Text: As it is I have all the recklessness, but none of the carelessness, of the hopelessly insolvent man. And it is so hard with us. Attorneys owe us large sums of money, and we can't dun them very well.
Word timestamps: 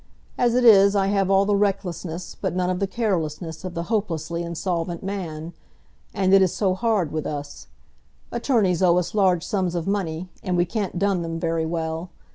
As 0.35 0.55
it 0.55 0.65
is 0.65 0.95
I 0.95 1.09
have 1.09 1.29
all 1.29 1.45
the 1.45 1.55
recklessness, 1.55 2.33
but 2.33 2.55
none 2.55 2.71
of 2.71 2.79
the 2.79 2.87
carelessness, 2.87 3.63
of 3.63 3.75
the 3.75 3.83
hopelessly 3.83 4.41
insolvent 4.41 5.03
man. 5.03 5.53
And 6.11 6.33
it 6.33 6.41
is 6.41 6.51
so 6.55 6.73
hard 6.73 7.11
with 7.11 7.27
us. 7.27 7.67
Attorneys 8.31 8.81
owe 8.81 8.97
us 8.97 9.13
large 9.13 9.45
sums 9.45 9.75
of 9.75 9.85
money, 9.85 10.27
and 10.41 10.57
we 10.57 10.65
can't 10.65 10.97
dun 10.97 11.21
them 11.21 11.39
very 11.39 11.67
well. 11.67 12.09